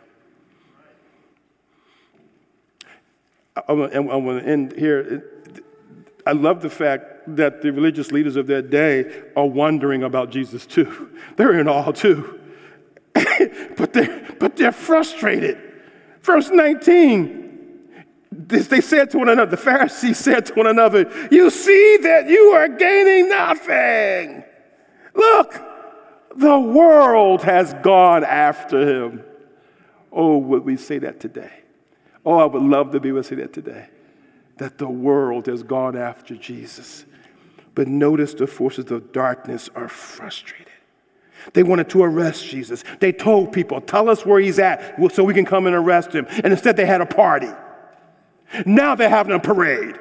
[3.68, 5.24] I want to end here.
[6.26, 10.66] I love the fact that the religious leaders of that day are wondering about Jesus
[10.66, 11.10] too.
[11.36, 12.40] They're in awe too.
[13.76, 15.58] but, they're, but they're frustrated.
[16.22, 17.46] Verse 19,
[18.30, 22.48] they said to one another, the Pharisees said to one another, You see that you
[22.48, 24.44] are gaining nothing.
[25.14, 25.54] Look,
[26.36, 29.24] the world has gone after him.
[30.12, 31.52] Oh, would we say that today?
[32.26, 33.88] Oh, I would love to be able to say that today.
[34.58, 37.06] That the world has gone after Jesus.
[37.76, 40.66] But notice the forces of darkness are frustrated.
[41.52, 42.82] They wanted to arrest Jesus.
[42.98, 46.26] They told people, tell us where he's at so we can come and arrest him.
[46.28, 47.50] And instead, they had a party.
[48.64, 49.96] Now they're having a parade.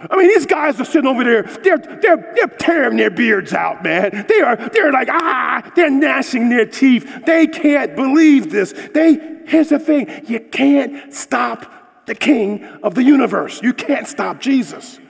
[0.00, 3.82] I mean, these guys are sitting over there, they're, they're, they're tearing their beards out,
[3.82, 4.26] man.
[4.28, 7.24] They are, they're like, ah, they're gnashing their teeth.
[7.26, 8.72] They can't believe this.
[8.94, 13.60] They, here's the thing you can't stop the king of the universe.
[13.62, 15.00] You can't stop Jesus.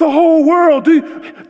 [0.00, 1.00] The whole world, the,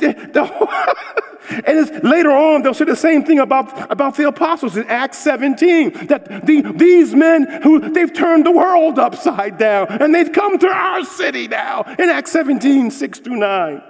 [0.01, 1.21] the, the
[1.65, 6.09] and later on, they'll say the same thing about, about the apostles in Acts 17
[6.09, 10.67] that the, these men who they've turned the world upside down and they've come to
[10.67, 13.83] our city now in Acts 17 6 through 9.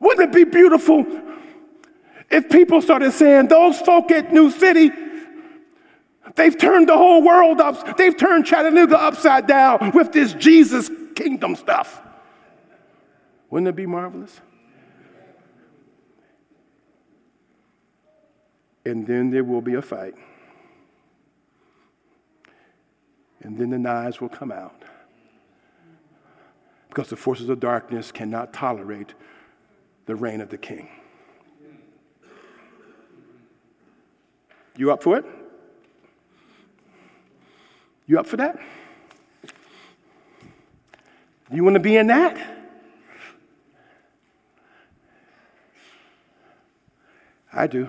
[0.00, 1.04] Wouldn't it be beautiful
[2.30, 4.90] if people started saying, Those folk at New City,
[6.34, 11.56] they've turned the whole world up, they've turned Chattanooga upside down with this Jesus kingdom
[11.56, 12.00] stuff?
[13.54, 14.40] Wouldn't it be marvelous?
[18.84, 20.14] and then there will be a fight.
[23.42, 24.84] And then the knives will come out.
[26.88, 29.14] Because the forces of darkness cannot tolerate
[30.06, 30.88] the reign of the king.
[34.76, 35.24] You up for it?
[38.06, 38.58] You up for that?
[41.50, 42.53] You want to be in that?
[47.54, 47.88] I do.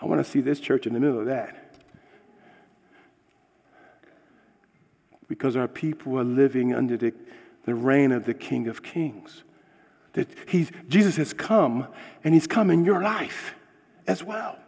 [0.00, 1.56] I want to see this church in the middle of that.
[5.28, 7.14] Because our people are living under the,
[7.64, 9.44] the reign of the King of Kings.
[10.14, 11.86] That he's, Jesus has come,
[12.24, 13.54] and he's come in your life
[14.06, 14.58] as well.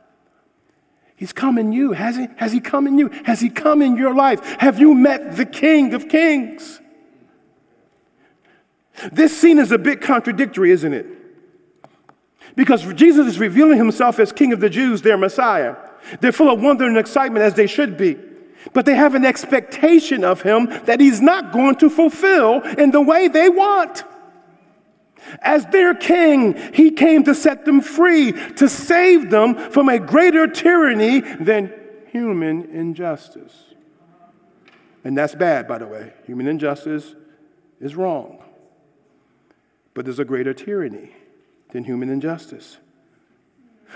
[1.16, 1.92] He's come in you.
[1.92, 3.08] Has he, has he come in you?
[3.24, 4.40] Has he come in your life?
[4.60, 6.80] Have you met the King of Kings?
[9.12, 11.06] This scene is a bit contradictory, isn't it?
[12.56, 15.76] Because Jesus is revealing himself as King of the Jews, their Messiah.
[16.20, 18.16] They're full of wonder and excitement as they should be.
[18.72, 23.00] But they have an expectation of him that he's not going to fulfill in the
[23.00, 24.04] way they want.
[25.40, 30.46] As their king, he came to set them free, to save them from a greater
[30.46, 31.72] tyranny than
[32.12, 33.52] human injustice.
[35.02, 36.12] And that's bad, by the way.
[36.26, 37.14] Human injustice
[37.80, 38.42] is wrong.
[39.92, 41.12] But there's a greater tyranny
[41.74, 42.78] than human injustice.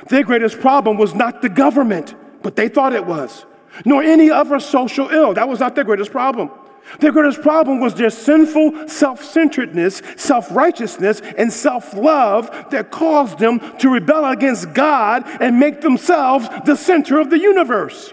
[0.08, 2.12] Their greatest problem was not the government,
[2.42, 3.46] but they thought it was,
[3.84, 5.34] nor any other social ill.
[5.34, 6.50] That was not their greatest problem.
[6.98, 13.38] Their greatest problem was their sinful self centeredness, self righteousness, and self love that caused
[13.38, 18.12] them to rebel against God and make themselves the center of the universe.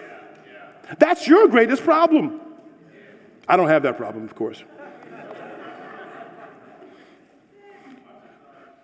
[0.99, 2.39] That's your greatest problem.
[3.47, 4.63] I don't have that problem, of course.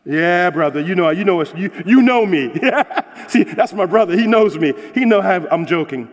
[0.03, 2.51] Yeah, brother, you know, you know, you, you know me.
[3.27, 4.17] See, that's my brother.
[4.17, 4.73] He knows me.
[4.95, 6.09] He know how I'm joking.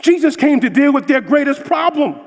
[0.00, 2.18] Jesus came to deal with their greatest problem.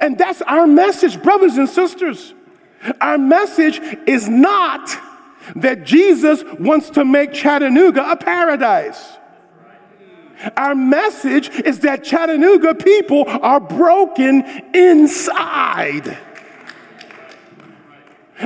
[0.00, 2.34] And that's our message, brothers and sisters.
[3.00, 4.90] Our message is not
[5.56, 9.18] that Jesus wants to make Chattanooga a paradise.
[10.56, 14.42] Our message is that Chattanooga people are broken
[14.74, 16.18] inside.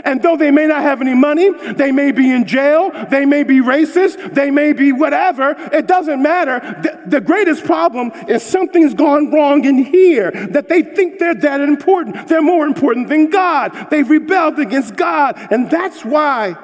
[0.05, 3.43] And though they may not have any money, they may be in jail, they may
[3.43, 6.61] be racist, they may be whatever, it doesn't matter.
[6.83, 11.61] The, the, greatest problem is something's gone wrong in here, that they think they're that
[11.61, 12.29] important.
[12.29, 13.89] They're more important than God.
[13.91, 15.37] They've rebelled against God.
[15.51, 16.57] And that's why,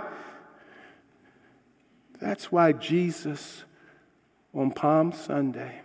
[2.20, 3.64] that's why Jesus
[4.54, 5.80] on Palm Sunday,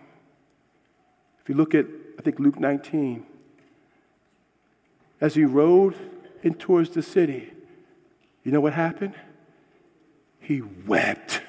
[1.41, 1.85] if you look at,
[2.19, 3.25] I think, Luke 19,
[5.21, 5.95] as he rode
[6.47, 7.51] in towards the city,
[8.43, 9.13] you know what happened?
[10.39, 11.41] He wept.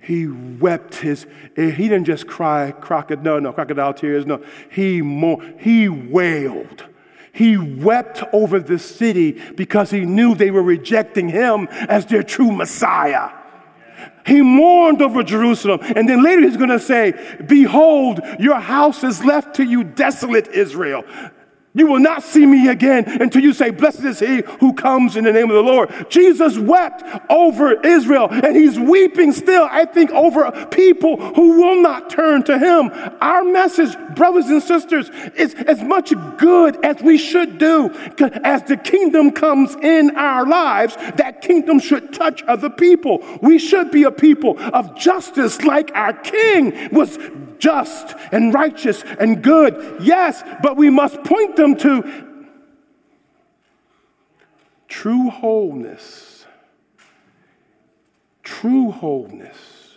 [0.00, 1.26] He wept his,
[1.56, 4.42] eh, he didn't just cry crocodile, no, no, crocodile tears, no.
[4.70, 6.84] He, mo- he wailed.
[7.32, 12.50] He wept over the city because he knew they were rejecting him as their true
[12.50, 13.30] Messiah.
[14.26, 15.80] He mourned over Jerusalem.
[15.82, 17.12] And then later he's going to say,
[17.46, 21.04] Behold, your house is left to you desolate, Israel.
[21.72, 25.22] You will not see me again until you say, Blessed is he who comes in
[25.22, 26.10] the name of the Lord.
[26.10, 32.10] Jesus wept over Israel, and he's weeping still, I think, over people who will not
[32.10, 32.90] turn to him.
[33.20, 37.90] Our message, brothers and sisters, is as much good as we should do.
[38.42, 43.24] As the kingdom comes in our lives, that kingdom should touch other people.
[43.42, 47.16] We should be a people of justice like our king was
[47.60, 49.98] just and righteous and good.
[50.00, 52.26] Yes, but we must point them to
[54.88, 56.46] true wholeness.
[58.42, 59.96] True wholeness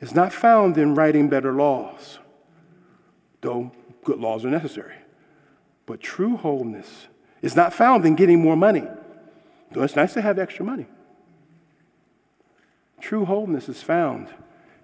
[0.00, 2.18] is not found in writing better laws,
[3.40, 3.70] though
[4.02, 4.96] good laws are necessary.
[5.86, 7.06] But true wholeness
[7.40, 8.84] is not found in getting more money,
[9.70, 10.86] though it's nice to have extra money.
[13.00, 14.28] True wholeness is found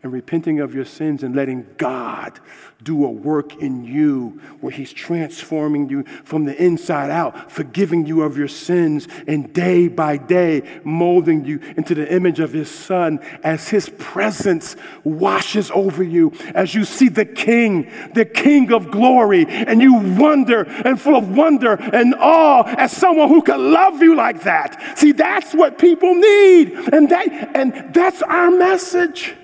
[0.02, 2.40] and repenting of your sins and letting God
[2.82, 8.22] do a work in you where He's transforming you from the inside out, forgiving you
[8.22, 13.18] of your sins, and day by day molding you into the image of His Son
[13.42, 19.44] as His presence washes over you, as you see the King, the King of glory,
[19.46, 24.14] and you wonder and full of wonder and awe as someone who can love you
[24.14, 24.98] like that.
[24.98, 29.34] See, that's what people need, and that and that's our message.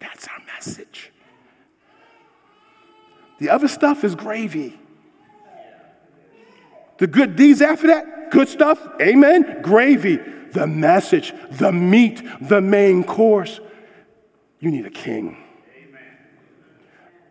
[0.00, 1.10] That's our message.
[3.38, 4.78] The other stuff is gravy.
[6.98, 10.16] The good deeds after that, good stuff, amen, gravy.
[10.52, 13.60] The message, the meat, the main course.
[14.60, 15.36] You need a king.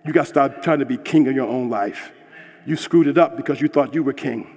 [0.05, 2.11] You got to start trying to be king of your own life.
[2.65, 4.56] You screwed it up because you thought you were king.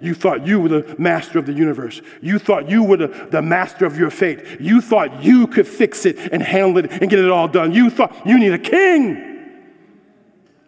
[0.00, 2.00] You thought you were the master of the universe.
[2.20, 4.60] You thought you were the, the master of your fate.
[4.60, 7.72] You thought you could fix it and handle it and get it all done.
[7.72, 9.24] You thought you need a king.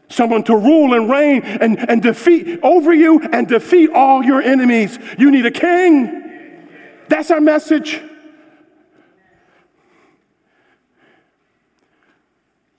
[0.08, 4.98] Someone to rule and reign and, and defeat over you and defeat all your enemies.
[5.16, 6.66] You need a king.
[7.08, 8.00] That's our message.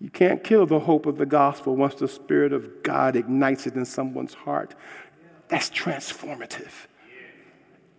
[0.02, 3.76] You can't kill the hope of the gospel once the Spirit of God ignites it
[3.76, 4.74] in someone's heart.
[5.52, 6.72] That's transformative.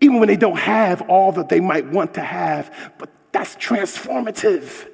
[0.00, 4.88] Even when they don't have all that they might want to have, but that's transformative.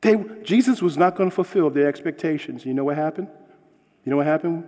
[0.00, 2.64] They, Jesus was not going to fulfill their expectations.
[2.64, 3.28] You know what happened?
[4.06, 4.64] You know what happened?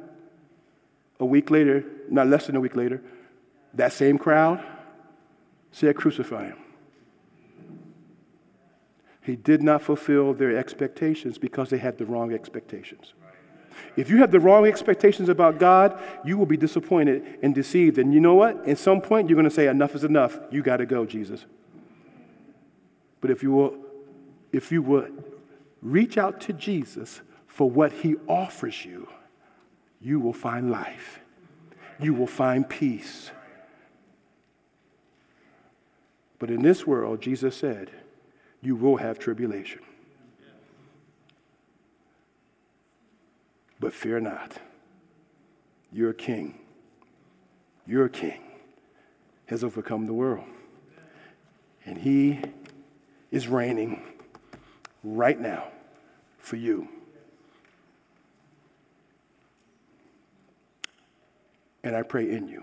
[1.19, 3.03] A week later, not less than a week later,
[3.73, 4.63] that same crowd
[5.71, 6.59] said, Crucify him.
[9.23, 13.15] He did not fulfill their expectations because they had the wrong expectations.
[13.97, 17.99] If you have the wrong expectations about God, you will be disappointed and deceived.
[17.99, 18.67] And you know what?
[18.69, 20.39] At some point, you're going to say, Enough is enough.
[20.51, 21.45] You got to go, Jesus.
[23.21, 23.77] But if you will,
[24.53, 25.07] if you will
[25.81, 29.09] reach out to Jesus for what he offers you,
[30.01, 31.21] you will find life.
[32.01, 33.31] You will find peace.
[36.39, 37.91] But in this world, Jesus said,
[38.63, 39.81] you will have tribulation.
[43.83, 44.53] But fear not.
[45.93, 46.57] You're a king.
[47.85, 48.41] Your king
[49.47, 50.47] has overcome the world.
[51.85, 52.41] And he
[53.33, 54.01] is reigning
[55.03, 55.65] right now
[56.39, 56.89] for you.
[61.83, 62.63] And I pray in you.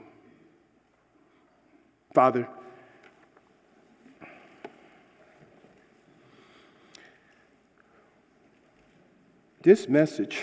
[2.14, 2.48] Father,
[9.62, 10.40] this message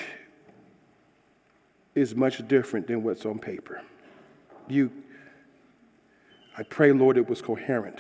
[1.97, 3.83] is much different than what's on paper.
[4.69, 4.93] You,
[6.57, 7.99] I pray, Lord, it was coherent.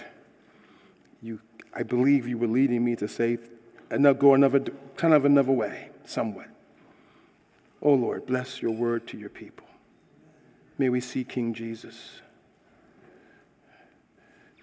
[1.23, 1.41] You,
[1.75, 3.39] I believe you were leading me to say,
[3.91, 4.61] another, go another,
[4.97, 6.49] kind of another way, somewhat.
[7.81, 9.67] Oh, Lord, bless your word to your people.
[10.79, 12.21] May we see King Jesus.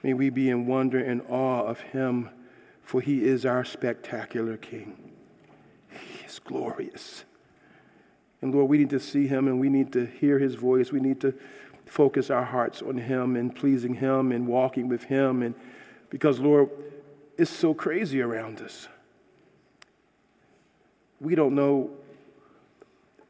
[0.04, 2.30] May we be in wonder and awe of him,
[2.84, 5.12] for he is our spectacular King.
[5.90, 7.24] He is glorious.
[8.44, 10.92] And Lord, we need to see him and we need to hear his voice.
[10.92, 11.34] We need to
[11.86, 15.42] focus our hearts on him and pleasing him and walking with him.
[15.42, 15.56] And
[16.10, 16.70] because, Lord,
[17.38, 18.90] it's so crazy around us.
[21.22, 21.92] We don't know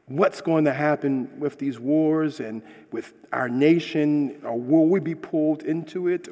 [0.06, 2.60] what's going to happen with these wars and
[2.90, 6.28] with our nation, or will we be pulled into it?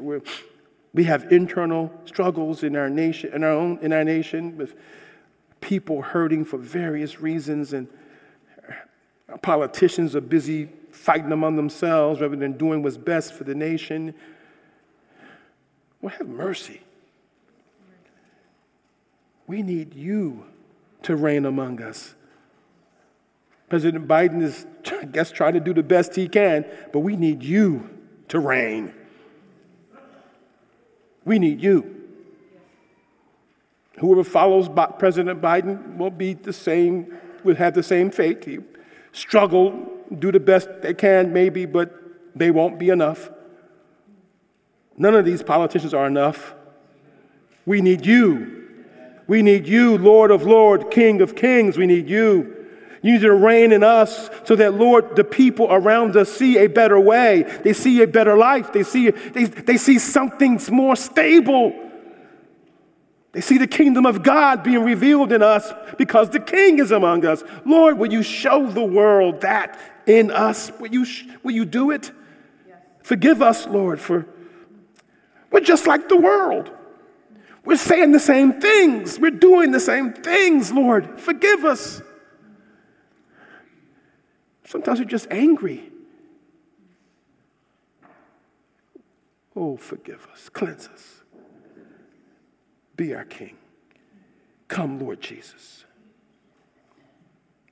[0.93, 4.74] we have internal struggles in our nation, in our own, in our nation, with
[5.61, 7.87] people hurting for various reasons, and
[9.41, 14.14] Politicians are busy fighting among themselves rather than doing what's best for the nation.
[16.01, 16.83] Well, have mercy.
[19.47, 20.45] We need you
[21.03, 22.14] to reign among us.
[23.68, 27.43] President Biden is, I guess, trying to do the best he can, but we need
[27.43, 27.89] you
[28.28, 28.93] to reign.
[31.24, 32.03] We need you.
[33.99, 34.68] Whoever follows
[34.99, 38.47] President Biden will be the same, will have the same fate.
[39.13, 39.89] Struggle,
[40.19, 41.95] do the best they can, maybe, but
[42.35, 43.31] they won't be enough.
[44.97, 46.55] None of these politicians are enough.
[47.65, 48.69] We need you.
[49.27, 51.79] We need you, Lord of Lords, King of Kings.
[51.79, 52.57] We need you.
[53.03, 56.69] You need to reign in us so that, Lord, the people around us see a
[56.69, 57.43] better way.
[57.65, 58.73] They see a better life.
[58.73, 61.75] They see, they, they see something more stable.
[63.33, 67.24] They see the kingdom of God being revealed in us because the king is among
[67.24, 67.43] us.
[67.64, 70.70] Lord, will you show the world that in us?
[70.78, 71.07] Will you,
[71.43, 72.12] will you do it?
[72.68, 72.76] Yes.
[73.03, 74.26] Forgive us, Lord, for
[75.51, 76.70] we're just like the world.
[77.64, 79.18] We're saying the same things.
[79.18, 81.18] We're doing the same things, Lord.
[81.18, 82.03] Forgive us.
[84.64, 85.91] Sometimes we're just angry.
[89.55, 91.22] Oh, forgive us, cleanse us
[93.03, 93.57] be our King.
[94.69, 95.85] Come, Lord Jesus.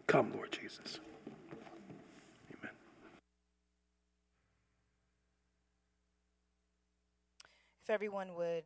[0.08, 0.98] Come, Lord Jesus.
[2.58, 2.72] Amen.
[7.84, 8.58] If everyone would